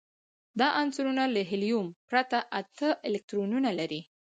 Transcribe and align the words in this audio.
دا 0.59 0.67
عنصرونه 0.79 1.23
له 1.33 1.41
هیلیوم 1.49 1.87
پرته 2.09 2.37
اته 2.59 2.89
الکترونونه 3.07 3.69
لري. 3.79 4.01